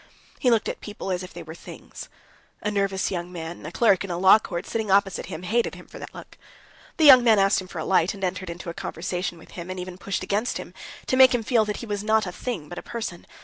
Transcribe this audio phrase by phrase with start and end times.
[0.39, 2.09] He looked at people as if they were things.
[2.63, 5.85] A nervous young man, a clerk in a law court, sitting opposite him, hated him
[5.85, 6.39] for that look.
[6.97, 9.79] The young man asked him for a light, and entered into conversation with him, and
[9.79, 10.73] even pushed against him,
[11.05, 13.27] to make him feel that he was not a thing, but a person.